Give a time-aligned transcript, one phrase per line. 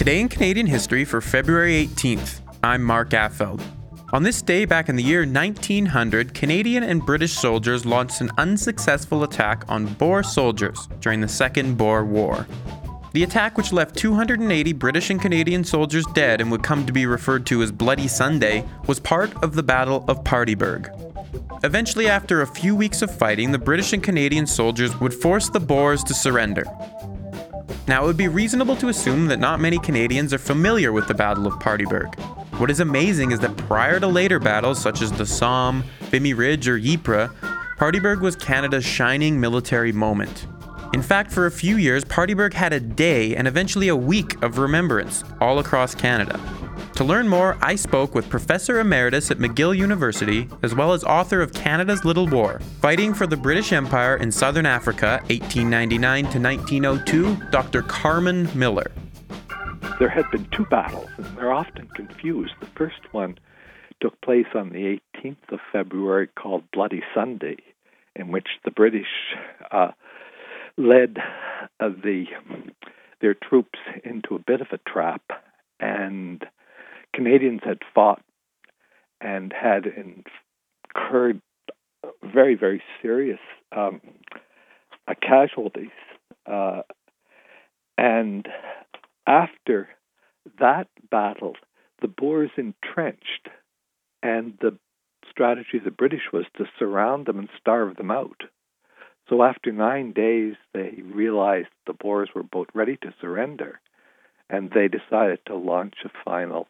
[0.00, 3.60] Today in Canadian history for February 18th, I'm Mark Affeld.
[4.14, 9.24] On this day back in the year 1900, Canadian and British soldiers launched an unsuccessful
[9.24, 12.46] attack on Boer soldiers during the Second Boer War.
[13.12, 17.04] The attack, which left 280 British and Canadian soldiers dead and would come to be
[17.04, 20.90] referred to as Bloody Sunday, was part of the Battle of Paardeberg.
[21.62, 25.60] Eventually, after a few weeks of fighting, the British and Canadian soldiers would force the
[25.60, 26.64] Boers to surrender.
[27.88, 31.14] Now, it would be reasonable to assume that not many Canadians are familiar with the
[31.14, 32.14] Battle of Paardeberg.
[32.58, 36.68] What is amazing is that prior to later battles such as the Somme, Vimy Ridge,
[36.68, 37.30] or Ypres,
[37.78, 40.46] Paardeberg was Canada's shining military moment.
[40.92, 44.58] In fact, for a few years, Paardeberg had a day and eventually a week of
[44.58, 46.38] remembrance all across Canada.
[47.00, 51.40] To learn more, I spoke with Professor Emeritus at McGill University, as well as author
[51.40, 57.50] of Canada's Little War Fighting for the British Empire in Southern Africa, 1899 to 1902,
[57.50, 57.80] Dr.
[57.80, 58.90] Carmen Miller.
[59.98, 62.52] There had been two battles, and they're often confused.
[62.60, 63.38] The first one
[64.02, 67.56] took place on the 18th of February, called Bloody Sunday,
[68.14, 69.08] in which the British
[69.70, 69.92] uh,
[70.76, 71.16] led
[71.80, 72.26] uh, the
[73.22, 75.22] their troops into a bit of a trap
[75.80, 76.44] and
[77.20, 78.22] Canadians had fought
[79.20, 81.42] and had incurred
[82.24, 83.38] very, very serious
[83.76, 84.00] um,
[85.06, 85.90] uh, casualties.
[86.50, 86.80] Uh,
[87.98, 88.48] and
[89.26, 89.90] after
[90.60, 91.56] that battle,
[92.00, 93.50] the Boers entrenched,
[94.22, 94.78] and the
[95.30, 98.44] strategy of the British was to surround them and starve them out.
[99.28, 103.78] So after nine days, they realized the Boers were both ready to surrender,
[104.48, 106.66] and they decided to launch a final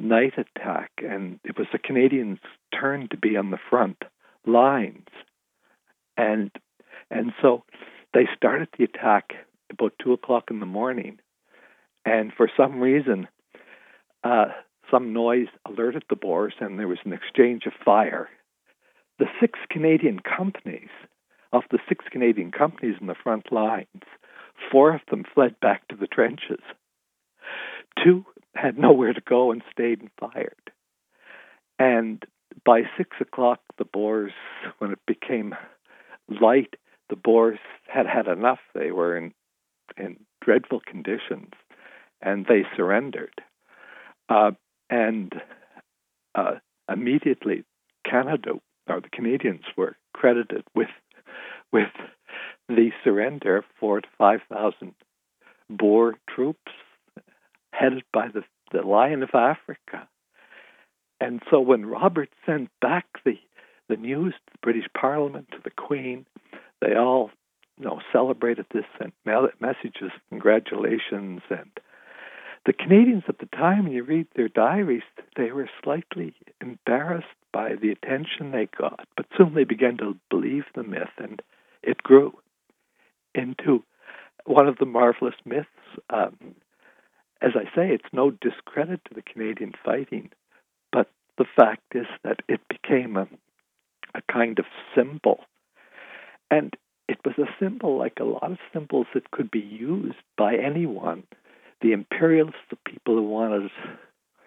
[0.00, 2.38] night attack, and it was the Canadians'
[2.78, 4.02] turn to be on the front
[4.46, 5.08] lines,
[6.16, 6.50] and
[7.10, 7.64] and so
[8.14, 9.32] they started the attack
[9.70, 11.18] about two o'clock in the morning,
[12.04, 13.28] and for some reason,
[14.24, 14.46] uh,
[14.90, 18.28] some noise alerted the Boers, and there was an exchange of fire.
[19.18, 20.90] The six Canadian companies,
[21.52, 24.02] of the six Canadian companies in the front lines,
[24.70, 26.62] four of them fled back to the trenches.
[28.02, 28.24] Two
[28.54, 30.70] had nowhere to go and stayed and fired.
[31.78, 32.22] And
[32.64, 34.32] by six o'clock, the Boers,
[34.78, 35.54] when it became
[36.28, 36.74] light,
[37.08, 38.60] the Boers had had enough.
[38.74, 39.32] They were in
[39.96, 41.52] in dreadful conditions,
[42.22, 43.34] and they surrendered.
[44.28, 44.52] Uh,
[44.88, 45.34] and
[46.34, 46.54] uh,
[46.90, 47.64] immediately,
[48.08, 48.52] Canada
[48.88, 50.88] or the Canadians were credited with
[51.72, 51.92] with
[52.68, 54.94] the surrender of four to five thousand
[55.68, 56.72] Boer troops
[57.80, 58.42] headed by the,
[58.72, 60.06] the Lion of Africa.
[61.20, 63.38] And so when Robert sent back the,
[63.88, 66.26] the news to the British Parliament, to the Queen,
[66.80, 67.30] they all
[67.78, 71.40] you know, celebrated this, sent messages, congratulations.
[71.48, 71.70] And
[72.66, 75.02] the Canadians at the time, you read their diaries,
[75.36, 80.64] they were slightly embarrassed by the attention they got, but soon they began to believe
[80.74, 81.42] the myth, and
[81.82, 82.38] it grew
[83.34, 83.82] into
[84.44, 85.68] one of the marvelous myths
[86.10, 86.54] um,
[87.42, 90.30] as I say, it's no discredit to the Canadian fighting,
[90.92, 91.08] but
[91.38, 93.26] the fact is that it became a,
[94.14, 95.40] a kind of symbol.
[96.50, 96.76] And
[97.08, 101.24] it was a symbol like a lot of symbols that could be used by anyone.
[101.80, 103.70] The imperialists, the people who wanted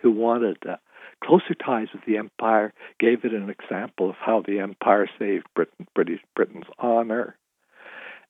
[0.01, 0.75] who wanted uh,
[1.23, 5.87] closer ties with the empire, gave it an example of how the empire saved Britain,
[5.95, 7.37] British Britain's honor,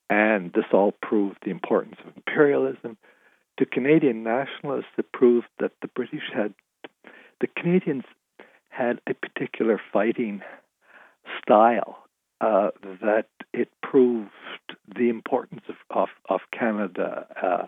[0.09, 2.97] and this all proved the importance of imperialism
[3.57, 6.53] to Canadian nationalists, it proved that the British had,
[7.39, 8.03] the Canadians
[8.69, 10.41] had a particular fighting
[11.41, 11.99] style
[12.41, 12.71] uh,
[13.01, 14.29] that it proved
[14.95, 17.27] the importance of, of, of Canada.
[17.41, 17.67] Uh,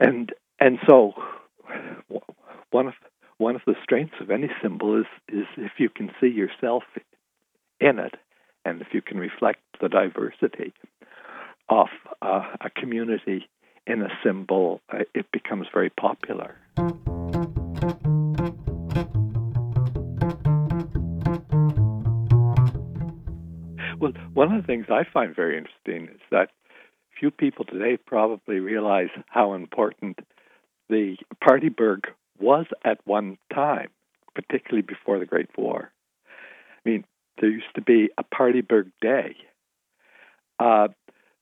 [0.00, 1.14] and and so
[2.70, 2.94] one of
[3.38, 6.82] one of the strengths of any symbol is is if you can see yourself
[7.80, 8.14] in it,
[8.64, 10.72] and if you can reflect the diversity
[11.68, 11.88] of
[12.22, 13.48] uh, a community
[13.88, 16.54] in a symbol, uh, it becomes very popular.
[23.98, 26.50] Well, one of the things I find very interesting is that
[27.18, 30.20] few people today probably realize how important
[30.88, 32.06] the Paardeberg
[32.38, 33.88] was at one time,
[34.34, 35.90] particularly before the Great War.
[36.86, 37.04] I mean,
[37.40, 39.36] there used to be a Paardeberg Day.
[40.60, 40.88] Uh,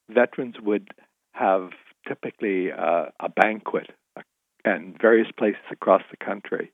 [0.09, 0.89] veterans would
[1.33, 1.71] have
[2.07, 3.91] typically uh, a banquet
[4.65, 6.73] and various places across the country.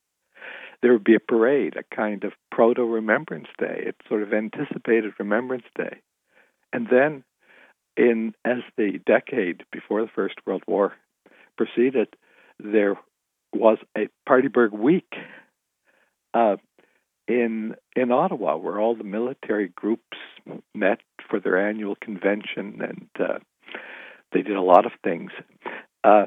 [0.81, 3.85] There would be a parade, a kind of proto Remembrance Day.
[3.87, 6.01] It sort of anticipated Remembrance Day.
[6.73, 7.23] And then,
[7.97, 10.95] in as the decade before the First World War
[11.57, 12.09] proceeded,
[12.59, 12.97] there
[13.53, 15.13] was a Paardeberg week
[16.35, 16.57] uh,
[17.29, 20.17] in in Ottawa, where all the military groups
[20.75, 23.39] met for their annual convention, and uh,
[24.33, 25.31] they did a lot of things.
[26.05, 26.27] Uh,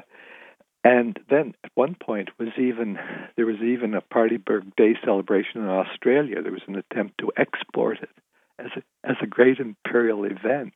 [0.84, 2.96] and then at one point was even
[3.36, 6.42] there was even a Paardeberg Day celebration in Australia.
[6.42, 8.10] There was an attempt to export it
[8.58, 10.74] as a as a great imperial event.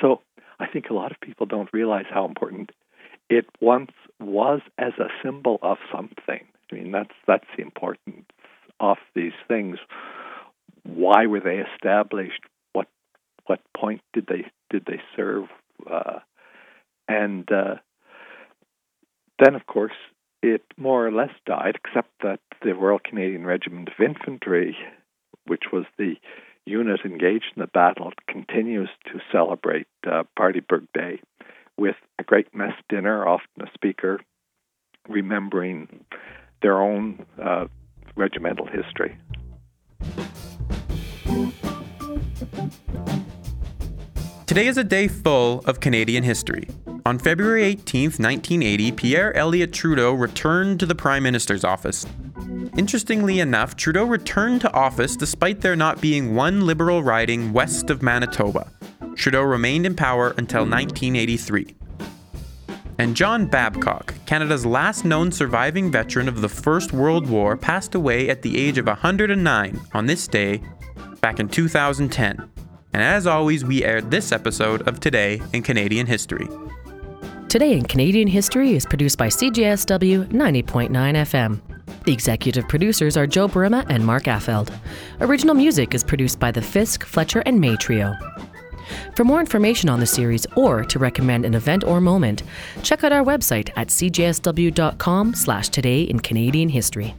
[0.00, 0.20] So
[0.60, 2.70] I think a lot of people don't realize how important
[3.28, 3.90] it once
[4.20, 6.46] was as a symbol of something.
[6.70, 8.26] I mean that's that's the importance
[8.78, 9.78] of these things.
[10.84, 12.42] Why were they established?
[12.72, 12.86] What
[13.46, 15.48] what point did they did they serve?
[15.90, 16.20] Uh,
[17.08, 17.76] and uh,
[19.38, 19.92] then, of course,
[20.42, 24.76] it more or less died, except that the Royal Canadian Regiment of Infantry,
[25.46, 26.14] which was the
[26.64, 31.20] unit engaged in the battle, continues to celebrate uh, Paardeberg Day
[31.76, 34.20] with a great mess dinner, often a speaker
[35.08, 36.04] remembering
[36.60, 37.66] their own uh,
[38.16, 39.16] regimental history.
[44.46, 46.68] Today is a day full of Canadian history.
[47.06, 52.06] On February 18, 1980, Pierre Elliott Trudeau returned to the Prime Minister's office.
[52.76, 58.02] Interestingly enough, Trudeau returned to office despite there not being one Liberal riding west of
[58.02, 58.70] Manitoba.
[59.14, 61.74] Trudeau remained in power until 1983.
[62.98, 68.28] And John Babcock, Canada's last known surviving veteran of the First World War, passed away
[68.28, 70.60] at the age of 109 on this day
[71.20, 72.51] back in 2010.
[72.92, 76.46] And as always, we aired this episode of Today in Canadian History.
[77.48, 81.60] Today in Canadian History is produced by CJSW 90.9 FM.
[82.04, 84.74] The executive producers are Joe Burima and Mark Affeld.
[85.20, 88.14] Original music is produced by the Fisk, Fletcher, and May Trio.
[89.16, 92.42] For more information on the series or to recommend an event or moment,
[92.82, 97.14] check out our website at cjsw.com slash today in Canadian history.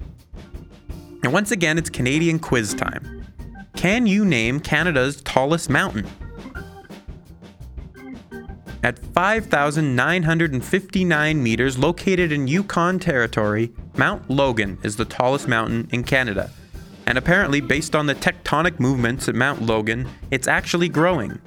[1.23, 3.12] And once again, it's Canadian quiz time.
[3.75, 6.07] Can you name Canada's tallest mountain?
[8.83, 16.51] At 5,959 meters, located in Yukon Territory, Mount Logan is the tallest mountain in Canada.
[17.05, 21.39] And apparently, based on the tectonic movements at Mount Logan, it's actually growing.